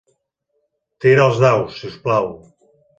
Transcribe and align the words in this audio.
Tira 1.05 1.27
els 1.29 1.39
daus, 1.47 1.79
si 1.79 1.95
us 1.95 2.03
plau. 2.09 2.31